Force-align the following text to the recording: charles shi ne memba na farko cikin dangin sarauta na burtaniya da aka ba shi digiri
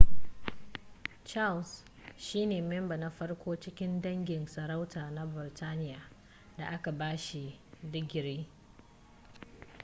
charles 1.25 1.71
shi 2.17 2.45
ne 2.45 2.61
memba 2.61 2.97
na 2.97 3.09
farko 3.09 3.55
cikin 3.59 4.01
dangin 4.01 4.45
sarauta 4.47 5.11
na 5.11 5.25
burtaniya 5.25 5.99
da 6.57 6.67
aka 6.69 6.91
ba 6.91 7.17
shi 7.17 7.59
digiri 7.91 8.47